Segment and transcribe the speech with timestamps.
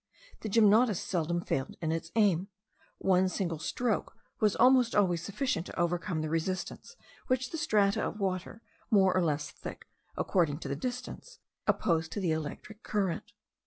[0.39, 2.47] The gymnotus seldom failed in its aim;
[2.97, 6.95] one single stroke was almost always sufficient to overcome the resistance
[7.27, 9.85] which the strata of water, more or less thick
[10.17, 11.37] according to the distance,
[11.67, 13.31] opposed to the electrical current.